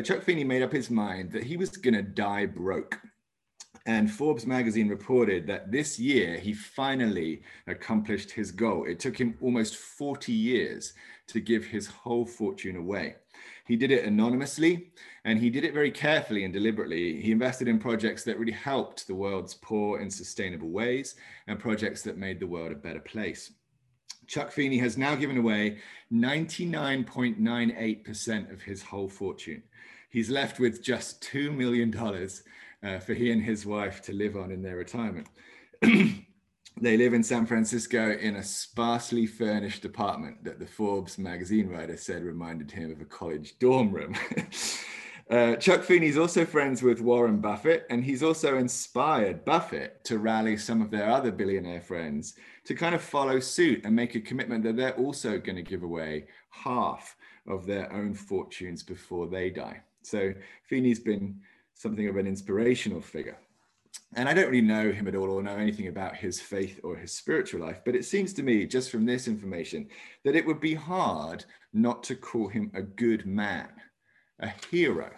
[0.00, 2.98] Chuck Feeney made up his mind that he was going to die broke.
[3.84, 8.86] And Forbes magazine reported that this year he finally accomplished his goal.
[8.86, 10.94] It took him almost 40 years
[11.26, 13.16] to give his whole fortune away.
[13.66, 14.92] He did it anonymously
[15.26, 17.20] and he did it very carefully and deliberately.
[17.20, 21.16] He invested in projects that really helped the world's poor in sustainable ways
[21.48, 23.52] and projects that made the world a better place.
[24.32, 25.76] Chuck Feeney has now given away
[26.10, 29.62] 99.98% of his whole fortune.
[30.08, 31.94] He's left with just $2 million
[32.82, 35.26] uh, for he and his wife to live on in their retirement.
[35.82, 41.98] they live in San Francisco in a sparsely furnished apartment that the Forbes magazine writer
[41.98, 44.14] said reminded him of a college dorm room.
[45.30, 50.56] uh, Chuck Feeney's also friends with Warren Buffett, and he's also inspired Buffett to rally
[50.56, 54.62] some of their other billionaire friends to kind of follow suit and make a commitment
[54.64, 59.80] that they're also going to give away half of their own fortunes before they die.
[60.02, 60.32] So
[60.68, 61.40] Feeney's been
[61.74, 63.38] something of an inspirational figure.
[64.14, 66.96] And I don't really know him at all or know anything about his faith or
[66.96, 69.88] his spiritual life, but it seems to me, just from this information,
[70.24, 73.68] that it would be hard not to call him a good man,
[74.42, 75.10] a hero,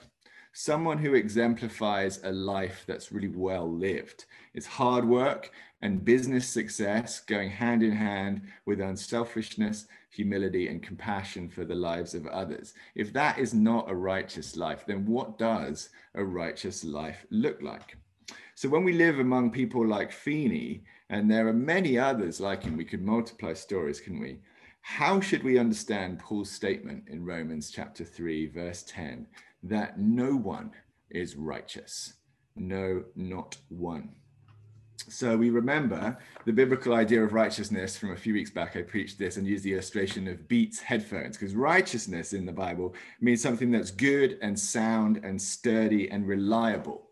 [0.52, 4.26] someone who exemplifies a life that's really well lived.
[4.54, 5.50] It's hard work
[5.82, 12.14] and business success going hand in hand with unselfishness humility, and compassion for the lives
[12.14, 12.74] of others.
[12.94, 17.96] If that is not a righteous life, then what does a righteous life look like?
[18.54, 22.76] So when we live among people like Feeney, and there are many others like him,
[22.76, 24.38] we could multiply stories, can we?
[24.86, 29.26] How should we understand Paul's statement in Romans chapter 3, verse 10,
[29.62, 30.72] that no one
[31.08, 32.12] is righteous?
[32.54, 34.10] No, not one.
[35.08, 38.76] So we remember the biblical idea of righteousness from a few weeks back.
[38.76, 42.94] I preached this and used the illustration of Beats headphones because righteousness in the Bible
[43.22, 47.03] means something that's good and sound and sturdy and reliable.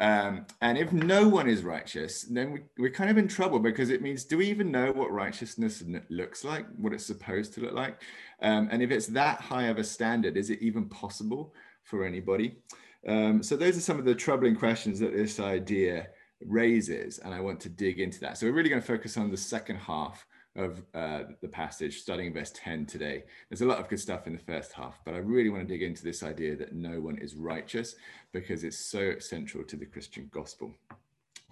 [0.00, 3.90] Um, and if no one is righteous, then we, we're kind of in trouble because
[3.90, 7.72] it means do we even know what righteousness looks like, what it's supposed to look
[7.72, 8.00] like?
[8.40, 12.58] Um, and if it's that high of a standard, is it even possible for anybody?
[13.06, 16.08] Um, so those are some of the troubling questions that this idea
[16.46, 18.38] raises, and I want to dig into that.
[18.38, 20.24] So we're really going to focus on the second half
[20.58, 23.22] of uh, the passage, starting in verse 10 today.
[23.48, 25.72] There's a lot of good stuff in the first half, but I really want to
[25.72, 27.94] dig into this idea that no one is righteous
[28.32, 30.74] because it's so central to the Christian gospel.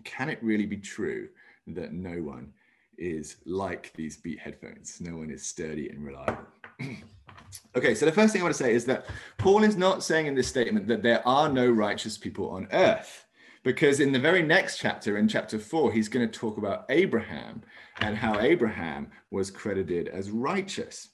[0.04, 1.28] Can it really be true
[1.68, 2.52] that no one
[2.98, 5.00] is like these beat headphones?
[5.00, 6.46] No one is sturdy and reliable.
[7.76, 9.06] okay, so the first thing I want to say is that
[9.38, 13.25] Paul is not saying in this statement that there are no righteous people on earth
[13.66, 17.62] because in the very next chapter, in chapter four, he's going to talk about Abraham
[17.98, 21.08] and how Abraham was credited as righteous.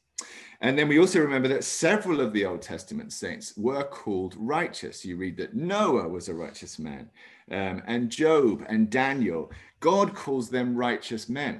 [0.60, 5.02] And then we also remember that several of the Old Testament saints were called righteous.
[5.02, 7.08] You read that Noah was a righteous man,
[7.50, 9.50] um, and Job and Daniel.
[9.80, 11.58] God calls them righteous men.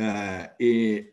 [0.00, 0.46] Uh,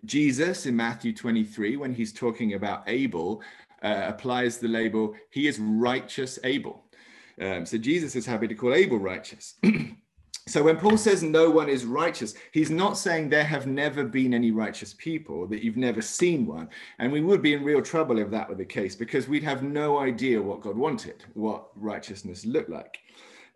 [0.06, 3.44] Jesus in Matthew 23, when he's talking about Abel,
[3.84, 6.87] uh, applies the label, he is righteous Abel.
[7.42, 9.56] Um, so Jesus is happy to call Abel righteous.
[10.48, 14.34] so when Paul says no one is righteous, he's not saying there have never been
[14.34, 16.70] any righteous people, that you've never seen one.
[17.00, 19.64] And we would be in real trouble if that were the case, because we'd have
[19.64, 23.00] no idea what God wanted, what righteousness looked like.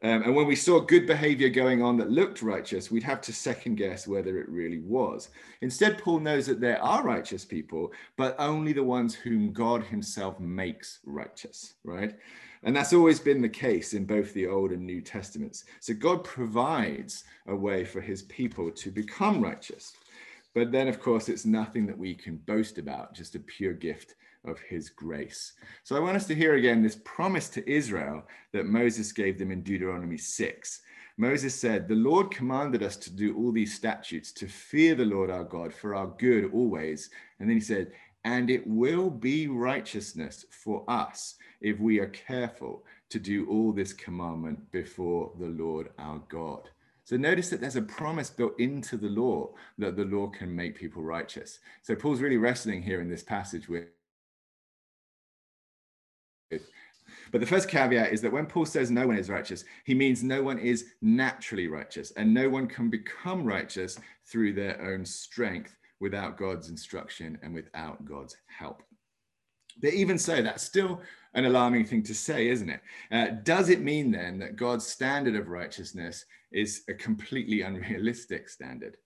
[0.03, 3.33] Um, and when we saw good behavior going on that looked righteous, we'd have to
[3.33, 5.29] second guess whether it really was.
[5.61, 10.39] Instead, Paul knows that there are righteous people, but only the ones whom God himself
[10.39, 12.15] makes righteous, right?
[12.63, 15.65] And that's always been the case in both the Old and New Testaments.
[15.79, 19.93] So God provides a way for his people to become righteous.
[20.53, 24.15] But then, of course, it's nothing that we can boast about, just a pure gift
[24.45, 25.53] of his grace.
[25.83, 28.23] So I want us to hear again this promise to Israel
[28.53, 30.81] that Moses gave them in Deuteronomy 6.
[31.17, 35.29] Moses said, The Lord commanded us to do all these statutes, to fear the Lord
[35.29, 37.09] our God for our good always.
[37.39, 37.91] And then he said,
[38.23, 43.93] And it will be righteousness for us if we are careful to do all this
[43.93, 46.69] commandment before the Lord our God.
[47.03, 50.77] So notice that there's a promise built into the law that the law can make
[50.77, 51.59] people righteous.
[51.81, 53.87] So Paul's really wrestling here in this passage with.
[57.31, 60.23] But the first caveat is that when Paul says no one is righteous, he means
[60.23, 65.75] no one is naturally righteous, and no one can become righteous through their own strength
[65.99, 68.83] without God's instruction and without God's help.
[69.79, 71.01] But even so, that's still
[71.33, 72.81] an alarming thing to say, isn't it?
[73.11, 78.97] Uh, does it mean then that God's standard of righteousness is a completely unrealistic standard?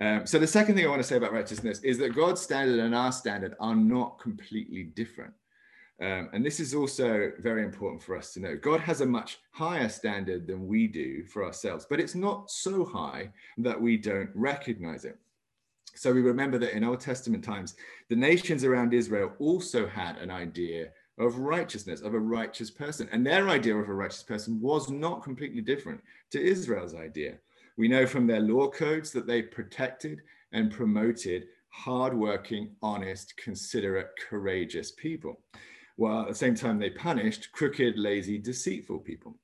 [0.00, 2.80] Um, so the second thing I want to say about righteousness is that God's standard
[2.80, 5.32] and our standard are not completely different.
[6.02, 8.56] Um, and this is also very important for us to know.
[8.56, 12.84] God has a much higher standard than we do for ourselves, but it's not so
[12.84, 15.18] high that we don't recognize it.
[15.94, 17.76] So we remember that in Old Testament times,
[18.08, 20.88] the nations around Israel also had an idea
[21.18, 23.08] of righteousness, of a righteous person.
[23.12, 27.38] And their idea of a righteous person was not completely different to Israel's idea.
[27.76, 34.92] We know from their law codes that they protected and promoted hardworking, honest, considerate, courageous
[34.92, 35.40] people,
[35.96, 39.36] while at the same time they punished crooked, lazy, deceitful people.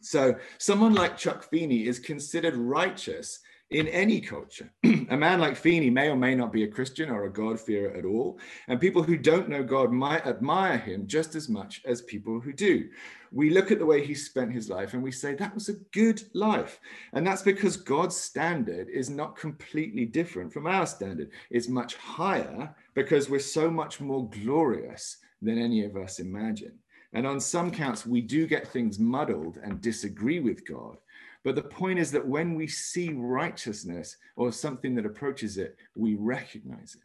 [0.00, 4.70] So someone like Chuck Feeney is considered righteous in any culture.
[4.84, 8.04] a man like Feeney may or may not be a Christian or a God-fearer at
[8.04, 8.38] all,
[8.68, 12.52] and people who don't know God might admire him just as much as people who
[12.52, 12.88] do.
[13.32, 15.74] We look at the way he spent his life and we say that was a
[15.92, 16.80] good life.
[17.12, 21.30] And that's because God's standard is not completely different from our standard.
[21.48, 26.72] It's much higher because we're so much more glorious than any of us imagine.
[27.12, 30.96] And on some counts, we do get things muddled and disagree with God.
[31.44, 36.14] But the point is that when we see righteousness or something that approaches it, we
[36.14, 37.02] recognize it.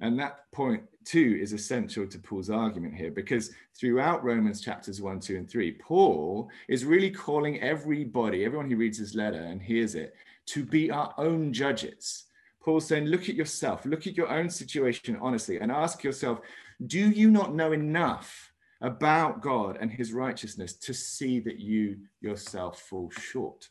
[0.00, 5.18] And that point, too, is essential to Paul's argument here because throughout Romans chapters 1,
[5.20, 9.96] 2, and 3, Paul is really calling everybody, everyone who reads his letter and hears
[9.96, 10.14] it,
[10.46, 12.26] to be our own judges.
[12.62, 16.40] Paul's saying, look at yourself, look at your own situation honestly, and ask yourself,
[16.86, 18.47] do you not know enough
[18.80, 23.68] about God and his righteousness to see that you yourself fall short.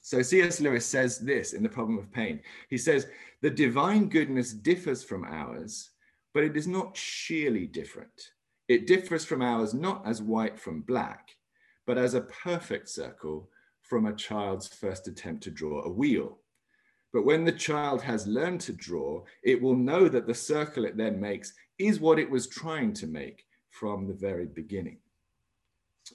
[0.00, 0.60] So C.S.
[0.60, 2.40] Lewis says this in The Problem of Pain.
[2.68, 3.06] He says,
[3.42, 5.90] The divine goodness differs from ours,
[6.34, 8.30] but it is not sheerly different.
[8.68, 11.30] It differs from ours not as white from black,
[11.86, 13.48] but as a perfect circle
[13.82, 16.38] from a child's first attempt to draw a wheel.
[17.12, 20.96] But when the child has learned to draw, it will know that the circle it
[20.96, 23.44] then makes is what it was trying to make
[23.74, 24.98] from the very beginning.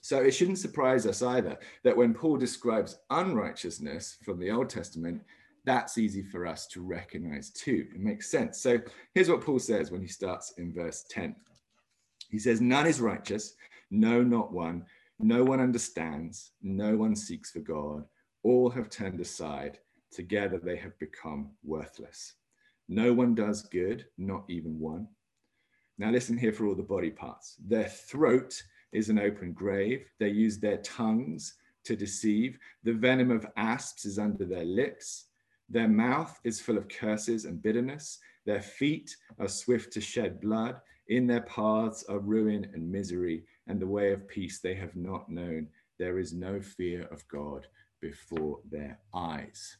[0.01, 5.21] So it shouldn't surprise us either that when Paul describes unrighteousness from the Old Testament,
[5.65, 7.87] that's easy for us to recognize too.
[7.93, 8.61] It makes sense.
[8.61, 8.79] So
[9.13, 11.35] here's what Paul says when he starts in verse 10.
[12.29, 13.55] He says, None is righteous,
[13.91, 14.85] no, not one.
[15.19, 18.05] No one understands, no one seeks for God.
[18.43, 19.79] All have turned aside.
[20.11, 22.35] Together they have become worthless.
[22.87, 25.07] No one does good, not even one.
[25.99, 27.57] Now, listen here for all the body parts.
[27.67, 28.63] Their throat
[28.93, 30.05] is an open grave.
[30.17, 32.57] They use their tongues to deceive.
[32.83, 35.25] The venom of asps is under their lips.
[35.67, 38.19] Their mouth is full of curses and bitterness.
[38.45, 40.79] Their feet are swift to shed blood.
[41.09, 45.29] In their paths are ruin and misery, and the way of peace they have not
[45.29, 45.67] known.
[45.97, 47.67] There is no fear of God
[47.99, 49.75] before their eyes.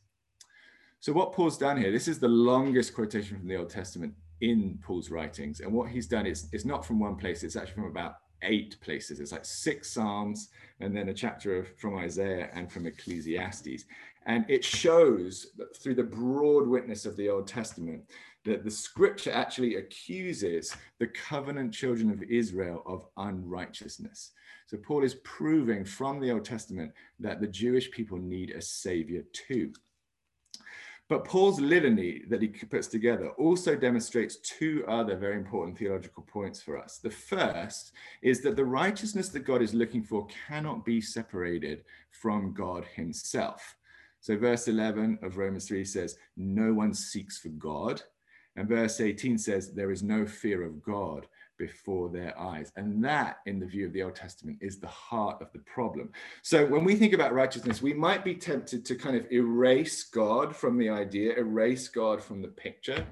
[0.99, 4.79] So, what Paul's done here, this is the longest quotation from the Old Testament in
[4.81, 5.59] Paul's writings.
[5.59, 8.79] And what he's done is it's not from one place, it's actually from about eight
[8.81, 9.19] places.
[9.19, 10.49] It's like six Psalms
[10.79, 13.85] and then a chapter of, from Isaiah and from Ecclesiastes.
[14.25, 15.47] And it shows
[15.77, 18.03] through the broad witness of the Old Testament
[18.45, 24.31] that the scripture actually accuses the covenant children of Israel of unrighteousness.
[24.67, 29.23] So Paul is proving from the Old Testament that the Jewish people need a savior
[29.33, 29.73] too.
[31.09, 36.61] But Paul's litany that he puts together also demonstrates two other very important theological points
[36.61, 36.99] for us.
[36.99, 42.53] The first is that the righteousness that God is looking for cannot be separated from
[42.53, 43.75] God himself.
[44.21, 48.03] So, verse 11 of Romans 3 says, No one seeks for God.
[48.55, 51.25] And verse 18 says, There is no fear of God
[51.59, 52.71] before their eyes.
[52.75, 56.09] And that, in the view of the Old Testament, is the heart of the problem.
[56.41, 60.55] So when we think about righteousness, we might be tempted to kind of erase God
[60.55, 63.05] from the idea, erase God from the picture.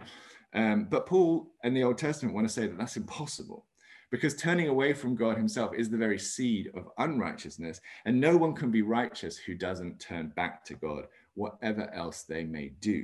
[0.54, 3.66] Um, but Paul and the Old Testament want to say that that's impossible
[4.10, 7.82] because turning away from God himself is the very seed of unrighteousness.
[8.06, 12.44] And no one can be righteous who doesn't turn back to God, whatever else they
[12.46, 13.04] may do.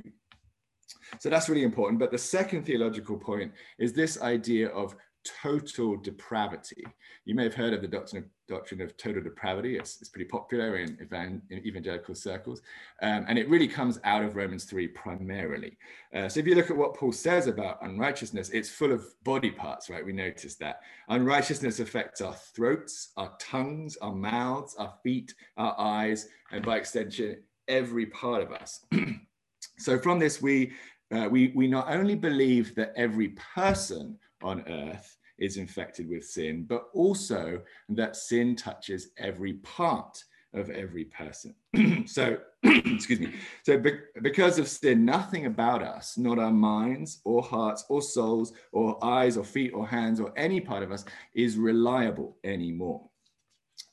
[1.18, 1.98] So that's really important.
[1.98, 6.84] But the second theological point is this idea of total depravity.
[7.24, 9.76] You may have heard of the doctrine of, doctrine of total depravity.
[9.76, 12.60] It's, it's pretty popular in, evan, in evangelical circles.
[13.02, 15.78] Um, and it really comes out of Romans 3 primarily.
[16.14, 19.50] Uh, so if you look at what Paul says about unrighteousness, it's full of body
[19.50, 20.04] parts, right?
[20.04, 20.80] We notice that.
[21.08, 27.42] Unrighteousness affects our throats, our tongues, our mouths, our feet, our eyes, and by extension,
[27.68, 28.84] every part of us.
[29.78, 30.72] so from this, we
[31.14, 36.64] uh, we, we not only believe that every person on earth is infected with sin,
[36.68, 40.22] but also that sin touches every part
[40.54, 41.54] of every person.
[42.06, 43.34] so, excuse me.
[43.64, 48.52] So, be- because of sin, nothing about us, not our minds or hearts or souls
[48.72, 53.08] or eyes or feet or hands or any part of us, is reliable anymore.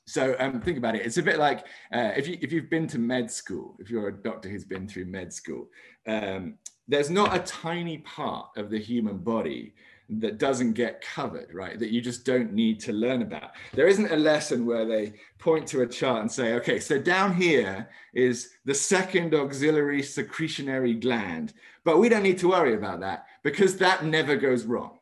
[0.06, 1.06] So um, think about it.
[1.06, 1.60] It's a bit like
[1.92, 4.86] uh, if you if you've been to med school, if you're a doctor who's been
[4.86, 5.68] through med school,
[6.06, 9.74] um, there's not a tiny part of the human body
[10.20, 11.78] that doesn't get covered, right?
[11.78, 13.52] That you just don't need to learn about.
[13.72, 17.34] There isn't a lesson where they point to a chart and say, okay, so down
[17.34, 21.54] here is the second auxiliary secretionary gland,
[21.84, 24.98] but we don't need to worry about that because that never goes wrong,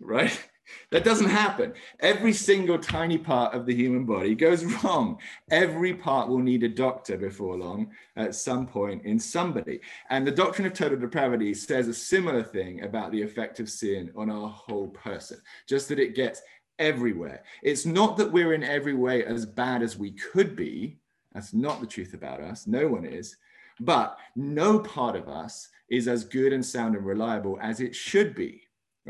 [0.00, 0.48] right?
[0.90, 1.74] That doesn't happen.
[2.00, 5.18] Every single tiny part of the human body goes wrong.
[5.50, 9.80] Every part will need a doctor before long at some point in somebody.
[10.10, 14.10] And the doctrine of total depravity says a similar thing about the effect of sin
[14.16, 16.42] on our whole person, just that it gets
[16.78, 17.42] everywhere.
[17.62, 20.98] It's not that we're in every way as bad as we could be.
[21.32, 22.66] That's not the truth about us.
[22.66, 23.36] No one is.
[23.80, 28.34] But no part of us is as good and sound and reliable as it should
[28.34, 28.62] be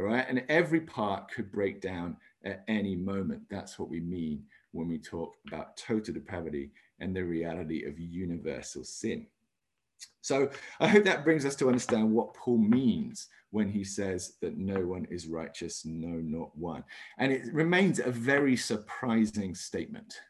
[0.03, 0.27] right.
[0.29, 3.43] And every part could break down at any moment.
[3.49, 8.83] That's what we mean when we talk about total depravity and the reality of universal
[8.83, 9.27] sin.
[10.21, 14.57] So I hope that brings us to understand what Paul means when he says that
[14.57, 16.83] no one is righteous, no, not one.
[17.19, 20.21] And it remains a very surprising statement,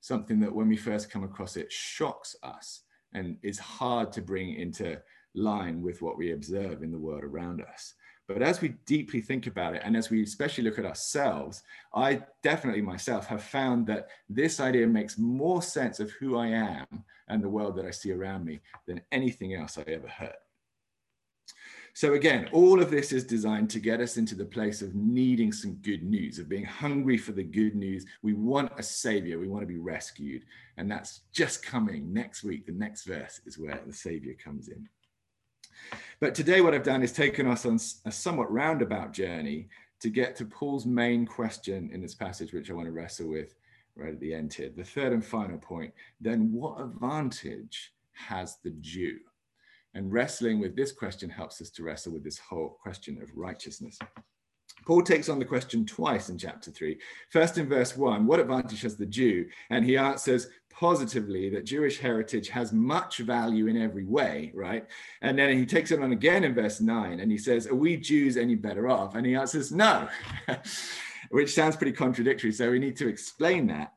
[0.00, 2.80] something that when we first come across it shocks us
[3.14, 5.00] and is hard to bring into
[5.34, 7.94] line with what we observe in the world around us.
[8.28, 11.62] But as we deeply think about it, and as we especially look at ourselves,
[11.94, 16.86] I definitely myself have found that this idea makes more sense of who I am
[17.28, 20.34] and the world that I see around me than anything else I ever heard.
[21.94, 25.52] So, again, all of this is designed to get us into the place of needing
[25.52, 28.06] some good news, of being hungry for the good news.
[28.22, 30.44] We want a savior, we want to be rescued.
[30.78, 32.64] And that's just coming next week.
[32.64, 34.88] The next verse is where the savior comes in.
[36.20, 39.68] But today, what I've done is taken us on a somewhat roundabout journey
[40.00, 43.54] to get to Paul's main question in this passage, which I want to wrestle with
[43.96, 44.70] right at the end here.
[44.74, 49.18] The third and final point then, what advantage has the Jew?
[49.94, 53.98] And wrestling with this question helps us to wrestle with this whole question of righteousness.
[54.86, 56.98] Paul takes on the question twice in chapter 3.
[57.30, 59.46] First in verse 1, what advantage has the Jew?
[59.70, 64.86] And he answers positively that Jewish heritage has much value in every way, right?
[65.20, 67.96] And then he takes it on again in verse 9 and he says, Are we
[67.96, 69.14] Jews any better off?
[69.14, 70.08] And he answers, No,
[71.30, 72.52] which sounds pretty contradictory.
[72.52, 73.92] So we need to explain that.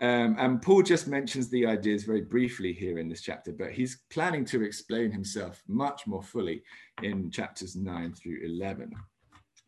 [0.00, 4.00] Um, and Paul just mentions the ideas very briefly here in this chapter, but he's
[4.10, 6.62] planning to explain himself much more fully
[7.02, 8.92] in chapters 9 through 11.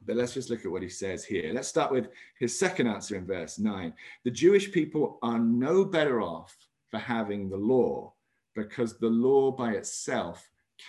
[0.07, 1.53] But let's just look at what he says here.
[1.53, 2.09] Let's start with
[2.39, 3.93] his second answer in verse 9.
[4.25, 6.57] The Jewish people are no better off
[6.91, 8.13] for having the law
[8.55, 10.49] because the law by itself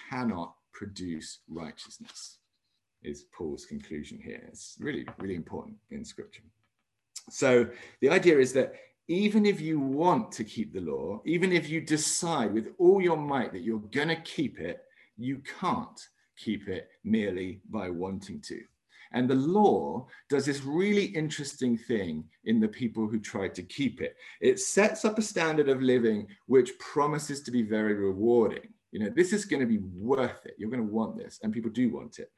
[0.09, 2.37] cannot produce righteousness,
[3.03, 4.43] is Paul's conclusion here.
[4.47, 6.43] It's really, really important in scripture.
[7.29, 7.67] So
[8.01, 8.75] the idea is that
[9.07, 13.17] even if you want to keep the law, even if you decide with all your
[13.17, 14.83] might that you're going to keep it,
[15.17, 15.99] you can't
[16.37, 18.61] keep it merely by wanting to.
[19.13, 24.01] And the law does this really interesting thing in the people who try to keep
[24.01, 24.15] it.
[24.41, 28.73] It sets up a standard of living which promises to be very rewarding.
[28.91, 30.55] You know, this is going to be worth it.
[30.57, 32.31] You're going to want this, and people do want it.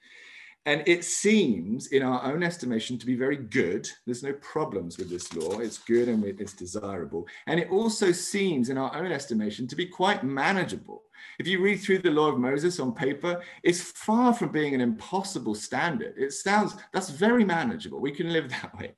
[0.66, 3.89] And it seems, in our own estimation, to be very good.
[4.06, 5.60] There's no problems with this law.
[5.60, 7.28] It's good and it's desirable.
[7.48, 11.04] And it also seems, in our own estimation, to be quite manageable.
[11.39, 14.82] If you read through the law of Moses on paper, it's far from being an
[14.82, 16.16] impossible standard.
[16.18, 18.00] It sounds, that's very manageable.
[18.00, 18.96] We can live that way.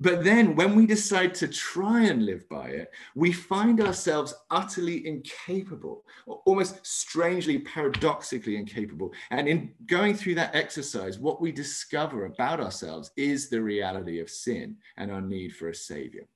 [0.00, 5.06] But then when we decide to try and live by it, we find ourselves utterly
[5.06, 9.12] incapable, almost strangely, paradoxically incapable.
[9.30, 14.28] And in going through that exercise, what we discover about ourselves is the reality of
[14.28, 16.26] sin and our need for a savior.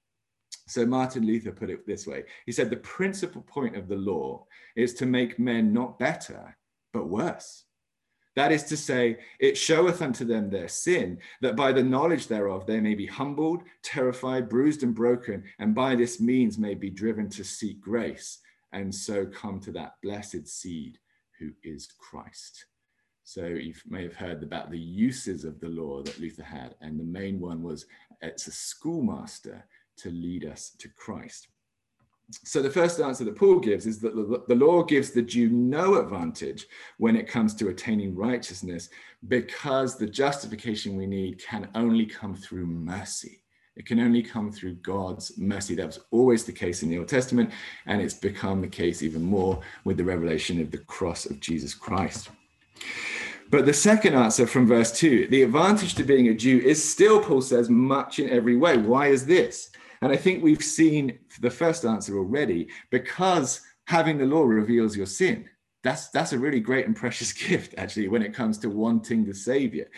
[0.68, 4.46] So Martin Luther put it this way He said, The principal point of the law
[4.76, 6.56] is to make men not better,
[6.92, 7.64] but worse.
[8.38, 12.66] That is to say, it showeth unto them their sin, that by the knowledge thereof
[12.66, 17.28] they may be humbled, terrified, bruised, and broken, and by this means may be driven
[17.30, 18.38] to seek grace,
[18.70, 21.00] and so come to that blessed seed
[21.40, 22.66] who is Christ.
[23.24, 26.96] So you may have heard about the uses of the law that Luther had, and
[26.96, 27.86] the main one was
[28.22, 29.64] it's a schoolmaster
[29.96, 31.48] to lead us to Christ.
[32.30, 35.94] So the first answer that Paul gives is that the law gives the Jew no
[35.98, 36.66] advantage
[36.98, 38.90] when it comes to attaining righteousness
[39.28, 43.42] because the justification we need can only come through mercy.
[43.76, 45.74] It can only come through God's mercy.
[45.76, 47.52] That was always the case in the Old Testament,
[47.86, 51.74] and it's become the case even more with the revelation of the cross of Jesus
[51.74, 52.28] Christ.
[53.50, 57.22] But the second answer from verse 2 the advantage to being a Jew is still,
[57.22, 58.76] Paul says, much in every way.
[58.76, 59.70] Why is this?
[60.02, 65.06] And I think we've seen the first answer already because having the law reveals your
[65.06, 65.48] sin.
[65.82, 69.34] That's, that's a really great and precious gift, actually, when it comes to wanting the
[69.34, 69.88] Savior.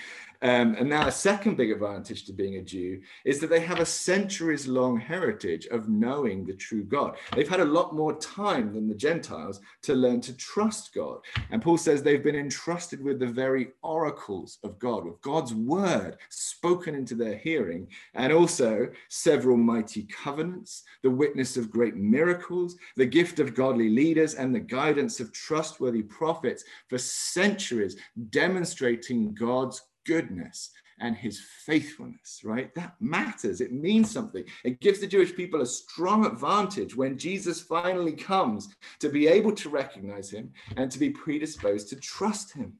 [0.42, 3.80] Um, and now, a second big advantage to being a Jew is that they have
[3.80, 7.16] a centuries long heritage of knowing the true God.
[7.34, 11.18] They've had a lot more time than the Gentiles to learn to trust God.
[11.50, 16.16] And Paul says they've been entrusted with the very oracles of God, with God's word
[16.30, 23.04] spoken into their hearing, and also several mighty covenants, the witness of great miracles, the
[23.04, 27.96] gift of godly leaders, and the guidance of trustworthy prophets for centuries,
[28.30, 32.74] demonstrating God's goodness and his faithfulness, right?
[32.74, 33.60] That matters.
[33.60, 34.44] It means something.
[34.64, 38.68] It gives the Jewish people a strong advantage when Jesus finally comes
[39.00, 42.74] to be able to recognize him and to be predisposed to trust him.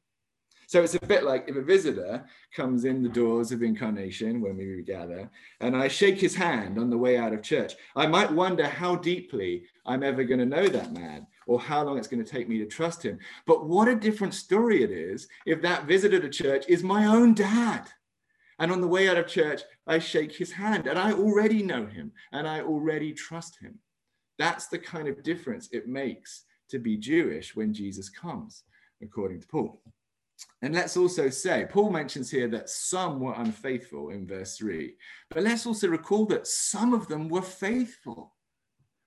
[0.67, 2.25] So it's a bit like if a visitor
[2.55, 6.89] comes in the doors of incarnation when we gather, and I shake his hand on
[6.89, 7.73] the way out of church.
[7.93, 11.97] I might wonder how deeply I'm ever going to know that man or how long
[11.97, 13.19] it's going to take me to trust him.
[13.45, 17.33] But what a different story it is if that visitor to church is my own
[17.33, 17.89] dad.
[18.59, 21.85] And on the way out of church, I shake his hand and I already know
[21.85, 23.79] him and I already trust him.
[24.39, 28.63] That's the kind of difference it makes to be Jewish when Jesus comes,
[29.03, 29.81] according to Paul.
[30.61, 34.93] And let's also say, Paul mentions here that some were unfaithful in verse 3,
[35.29, 38.33] but let's also recall that some of them were faithful.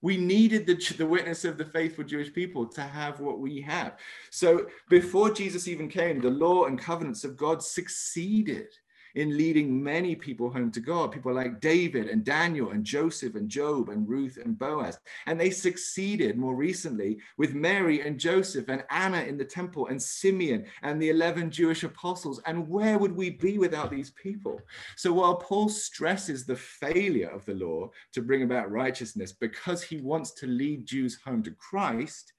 [0.04, 3.96] We needed the, the witness of the faithful Jewish people to have what we have.
[4.28, 8.66] So before Jesus even came, the law and covenants of God succeeded
[9.14, 13.48] in leading many people home to God, people like David and Daniel and Joseph and
[13.48, 14.98] Job and Ruth and Boaz.
[15.26, 20.02] And they succeeded more recently with Mary and Joseph and Anna in the temple and
[20.02, 22.40] Simeon and the 11 Jewish apostles.
[22.46, 24.60] And where would we be without these people?
[24.96, 30.00] So while Paul stresses the failure of the law to bring about righteousness because he
[30.00, 32.32] wants to lead Jews home to Christ,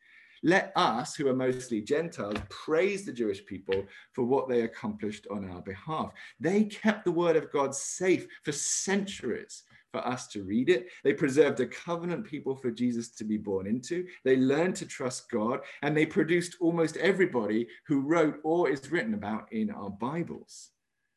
[0.45, 5.49] let us, who are mostly Gentiles, praise the Jewish people for what they accomplished on
[5.49, 6.12] our behalf.
[6.39, 10.89] They kept the word of God safe for centuries for us to read it.
[11.03, 14.05] They preserved a covenant people for Jesus to be born into.
[14.23, 19.15] They learned to trust God, and they produced almost everybody who wrote or is written
[19.15, 20.69] about in our Bibles.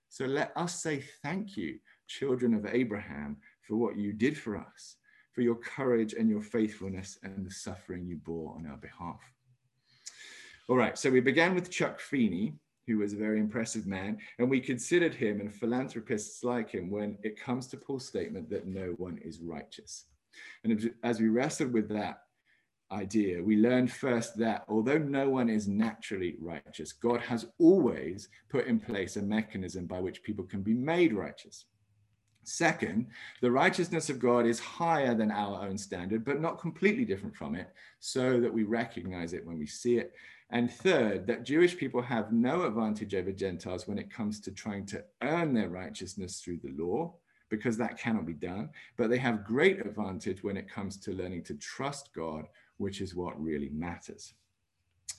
[0.09, 4.97] So let us say thank you, children of Abraham, for what you did for us
[5.39, 9.21] for your courage and your faithfulness and the suffering you bore on our behalf.
[10.69, 12.55] All right, so we began with Chuck Feeney,
[12.89, 17.17] who was a very impressive man, and we considered him and philanthropists like him when
[17.23, 20.07] it comes to Paul's statement that no one is righteous.
[20.65, 22.23] And as we wrestled with that
[22.91, 28.67] idea, we learned first that although no one is naturally righteous, God has always put
[28.67, 31.67] in place a mechanism by which people can be made righteous.
[32.49, 33.09] Second,
[33.43, 37.55] the righteousness of God is higher than our own standard, but not completely different from
[37.55, 37.69] it,
[38.01, 40.15] so that we recognize it when we see it.
[40.49, 44.87] And third, that Jewish people have no advantage over Gentiles when it comes to trying
[44.87, 47.13] to earn their righteousness through the law,
[47.51, 48.71] because that cannot be done.
[48.97, 52.47] But they have great advantage when it comes to learning to trust God,
[52.79, 54.33] which is what really matters.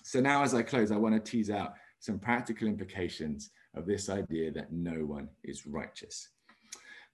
[0.01, 4.09] So now, as I close, I want to tease out some practical implications of this
[4.09, 6.29] idea that no one is righteous.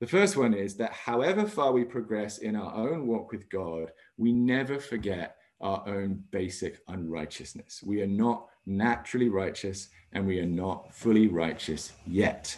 [0.02, 3.92] The first one is that however far we progress in our own walk with God,
[4.18, 7.82] we never forget our own basic unrighteousness.
[7.82, 12.58] We are not naturally righteous and we are not fully righteous yet.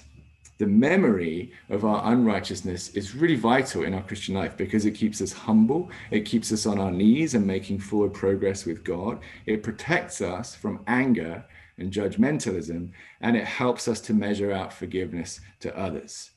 [0.57, 5.21] The memory of our unrighteousness is really vital in our Christian life because it keeps
[5.21, 9.61] us humble, it keeps us on our knees and making forward progress with God, it
[9.61, 11.45] protects us from anger
[11.77, 12.89] and judgmentalism,
[13.21, 16.31] and it helps us to measure out forgiveness to others.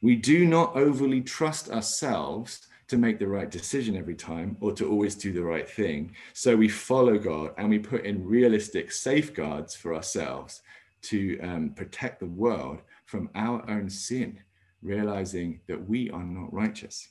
[0.00, 4.88] We do not overly trust ourselves to make the right decision every time or to
[4.88, 6.14] always do the right thing.
[6.32, 10.62] So we follow God and we put in realistic safeguards for ourselves
[11.02, 14.38] to um, protect the world from our own sin,
[14.82, 17.08] realizing that we are not righteous.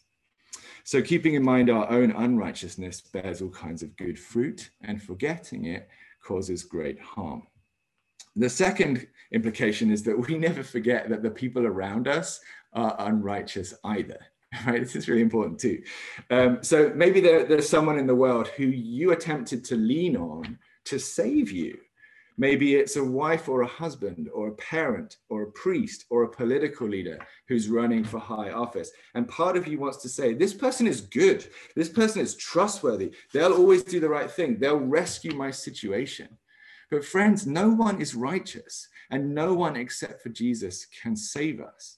[0.84, 5.65] So, keeping in mind our own unrighteousness bears all kinds of good fruit, and forgetting
[5.65, 5.89] it
[6.23, 7.43] causes great harm.
[8.38, 12.39] The second implication is that we never forget that the people around us
[12.73, 14.19] are unrighteous either.
[14.65, 15.84] Right, this is really important too.
[16.32, 20.58] Um, so maybe there, there's someone in the world who you attempted to lean on
[20.86, 21.78] to save you,
[22.39, 26.30] Maybe it's a wife or a husband or a parent or a priest or a
[26.30, 28.91] political leader who's running for high office.
[29.15, 31.47] And part of you wants to say, this person is good.
[31.76, 33.12] This person is trustworthy.
[33.34, 34.60] They'll always do the right thing.
[34.60, 36.28] They'll rescue my situation.
[36.89, 41.97] But friends, no one is righteous and no one except for Jesus can save us.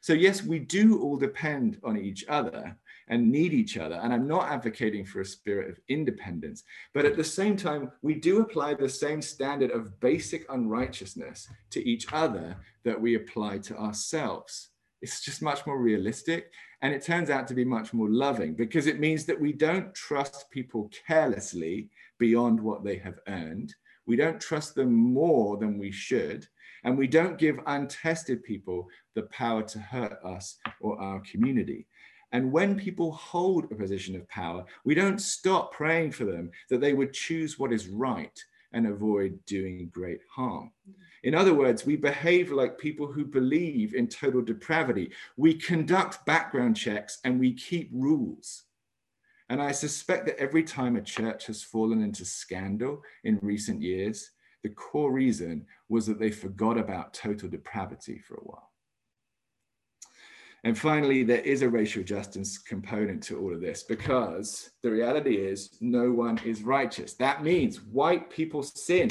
[0.00, 2.76] So, yes, we do all depend on each other
[3.08, 3.96] and need each other.
[3.96, 6.62] And I'm not advocating for a spirit of independence,
[6.94, 11.88] but at the same time, we do apply the same standard of basic unrighteousness to
[11.88, 14.68] each other that we apply to ourselves.
[15.02, 16.52] It's just much more realistic.
[16.80, 19.94] And it turns out to be much more loving because it means that we don't
[19.94, 23.74] trust people carelessly beyond what they have earned.
[24.08, 26.48] We don't trust them more than we should.
[26.82, 31.86] And we don't give untested people the power to hurt us or our community.
[32.32, 36.80] And when people hold a position of power, we don't stop praying for them that
[36.80, 38.38] they would choose what is right
[38.72, 40.70] and avoid doing great harm.
[41.22, 45.10] In other words, we behave like people who believe in total depravity.
[45.36, 48.64] We conduct background checks and we keep rules.
[49.48, 54.30] And I suspect that every time a church has fallen into scandal in recent years,
[54.62, 58.70] the core reason was that they forgot about total depravity for a while.
[60.64, 65.36] And finally, there is a racial justice component to all of this because the reality
[65.36, 67.14] is no one is righteous.
[67.14, 69.10] That means white people sin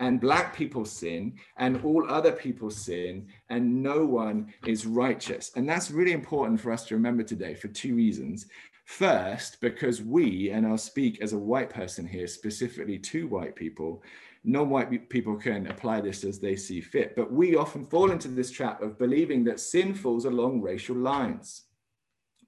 [0.00, 5.50] and black people sin and all other people sin and no one is righteous.
[5.56, 8.46] And that's really important for us to remember today for two reasons.
[8.88, 14.02] First, because we, and I'll speak as a white person here, specifically to white people,
[14.44, 17.14] non-white people can apply this as they see fit.
[17.14, 21.64] But we often fall into this trap of believing that sin falls along racial lines.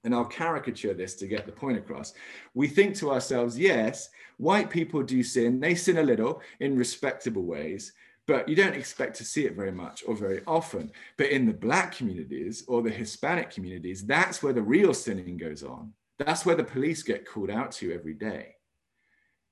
[0.03, 2.15] And I'll caricature this to get the point across.
[2.55, 5.59] We think to ourselves, yes, white people do sin.
[5.59, 7.93] They sin a little in respectable ways,
[8.25, 10.91] but you don't expect to see it very much or very often.
[11.17, 15.61] But in the black communities or the Hispanic communities, that's where the real sinning goes
[15.61, 15.93] on.
[16.19, 18.55] That's where the police get called out to every day.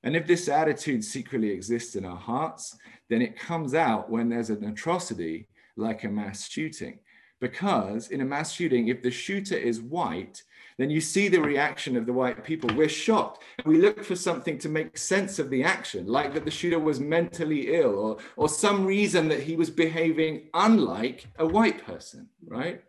[0.02, 2.76] And if this attitude secretly exists in our hearts,
[3.08, 7.00] then it comes out when there's an atrocity like a mass shooting.
[7.40, 10.42] Because in a mass shooting, if the shooter is white,
[10.78, 12.70] then you see the reaction of the white people.
[12.74, 13.42] We're shocked.
[13.64, 17.00] We look for something to make sense of the action, like that the shooter was
[17.00, 22.82] mentally ill or, or some reason that he was behaving unlike a white person, right?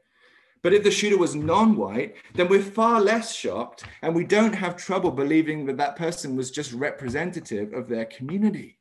[0.63, 4.53] But if the shooter was non white, then we're far less shocked and we don't
[4.53, 8.79] have trouble believing that that person was just representative of their community.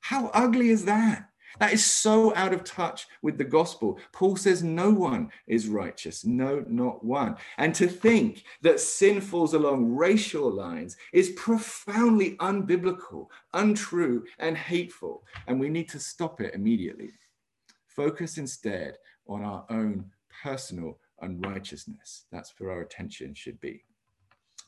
[0.00, 1.28] How ugly is that?
[1.60, 3.98] That is so out of touch with the gospel.
[4.12, 7.36] Paul says no one is righteous, no, not one.
[7.56, 15.24] And to think that sin falls along racial lines is profoundly unbiblical, untrue, and hateful.
[15.46, 17.10] And we need to stop it immediately.
[17.86, 20.04] Focus instead on our own
[20.42, 22.26] personal unrighteousness.
[22.30, 23.84] That's where our attention should be.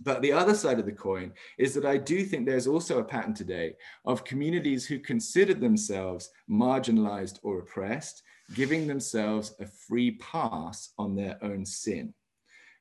[0.02, 3.04] But the other side of the coin is that I do think there's also a
[3.04, 3.74] pattern today
[4.06, 8.22] of communities who consider themselves marginalized or oppressed,
[8.54, 12.14] giving themselves a free pass on their own sin.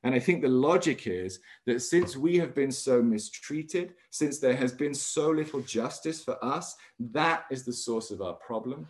[0.02, 4.56] And I think the logic is that since we have been so mistreated, since there
[4.56, 8.86] has been so little justice for us, that is the source of our problem.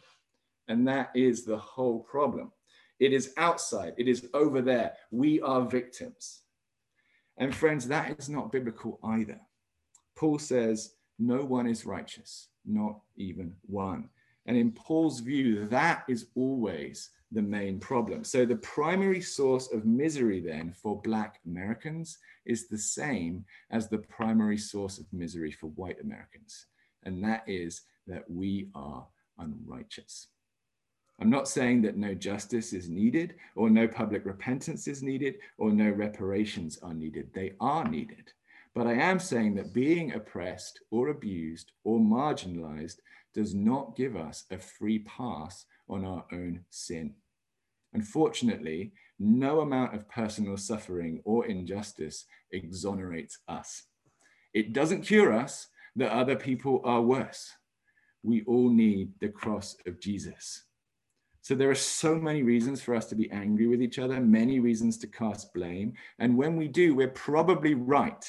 [0.69, 2.53] And that is the whole problem.
[3.01, 4.93] It is outside, it is over there.
[5.11, 6.43] We are victims.
[7.39, 9.41] And friends, that is not biblical either.
[10.17, 14.11] Paul says, No one is righteous, not even one.
[14.47, 18.25] And in Paul's view, that is always the main problem.
[18.25, 23.99] So the primary source of misery then for Black Americans is the same as the
[23.99, 26.67] primary source of misery for white Americans.
[27.05, 29.07] And that is that we are
[29.39, 30.29] unrighteous.
[31.21, 35.71] I'm not saying that no justice is needed or no public repentance is needed or
[35.71, 37.29] no reparations are needed.
[37.35, 38.33] They are needed.
[38.75, 43.01] But I am saying that being oppressed or abused or marginalized
[43.35, 47.15] does not give us a free pass on our own sin.
[47.93, 53.83] Unfortunately, no amount of personal suffering or injustice exonerates us.
[54.55, 57.53] It doesn't cure us that other people are worse.
[58.23, 60.65] We all need the cross of Jesus.
[61.43, 64.61] So there are so many reasons for us to be angry with each other, many
[64.61, 65.95] reasons to cast blame.
[66.19, 68.25] And when we do, we're probably right.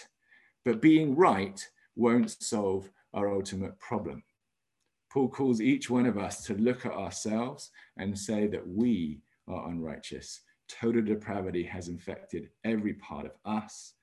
[0.64, 1.62] But being right
[1.96, 4.24] won't solve our ultimate problem.
[5.12, 9.68] Paul calls each one of us to look at ourselves and say that we are
[9.68, 10.42] unrighteous.
[10.70, 13.96] Total depravity has infected every part of us.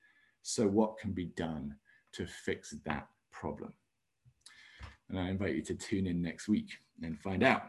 [0.43, 1.75] So, what can be done
[2.13, 3.73] to fix that problem?
[5.09, 7.63] And I invite you to tune in next week and find out.